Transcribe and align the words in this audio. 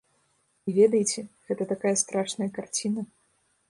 І 0.71 0.75
ведаеце, 0.77 1.25
гэта 1.51 1.69
такая 1.75 1.95
страшная 2.07 2.53
карціна. 2.61 3.11